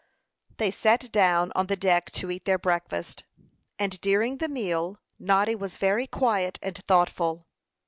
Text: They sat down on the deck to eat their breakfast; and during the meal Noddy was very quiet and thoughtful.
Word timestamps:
They 0.57 0.71
sat 0.71 1.11
down 1.11 1.51
on 1.53 1.67
the 1.67 1.75
deck 1.75 2.09
to 2.13 2.31
eat 2.31 2.45
their 2.45 2.57
breakfast; 2.57 3.23
and 3.77 4.01
during 4.01 4.39
the 4.39 4.49
meal 4.49 4.97
Noddy 5.19 5.53
was 5.53 5.77
very 5.77 6.07
quiet 6.07 6.57
and 6.63 6.75
thoughtful. 6.75 7.45